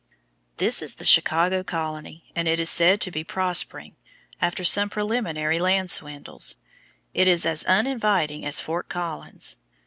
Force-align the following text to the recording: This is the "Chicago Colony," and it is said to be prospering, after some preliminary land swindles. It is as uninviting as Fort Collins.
This 0.57 0.81
is 0.81 0.95
the 0.95 1.05
"Chicago 1.05 1.63
Colony," 1.63 2.31
and 2.35 2.47
it 2.47 2.59
is 2.59 2.71
said 2.71 2.99
to 3.01 3.11
be 3.11 3.23
prospering, 3.23 3.97
after 4.41 4.63
some 4.63 4.89
preliminary 4.89 5.59
land 5.59 5.91
swindles. 5.91 6.55
It 7.13 7.27
is 7.27 7.45
as 7.45 7.63
uninviting 7.65 8.43
as 8.43 8.59
Fort 8.59 8.89
Collins. 8.89 9.57